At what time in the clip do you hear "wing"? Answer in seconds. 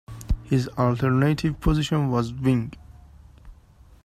2.33-2.73